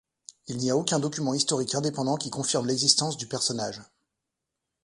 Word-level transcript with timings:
Il 0.47 0.57
n'y 0.57 0.71
a 0.71 0.75
aucun 0.75 0.97
document 0.97 1.35
historique 1.35 1.75
indépendant 1.75 2.17
qui 2.17 2.31
confirme 2.31 2.65
l'existence 2.65 3.17
du 3.17 3.27
personnage. 3.27 3.83